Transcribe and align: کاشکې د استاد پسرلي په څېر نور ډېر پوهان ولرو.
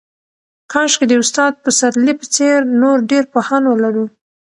کاشکې 0.71 1.05
د 1.09 1.13
استاد 1.21 1.53
پسرلي 1.63 2.13
په 2.19 2.25
څېر 2.35 2.57
نور 2.81 2.97
ډېر 3.11 3.23
پوهان 3.33 3.63
ولرو. 3.67 4.05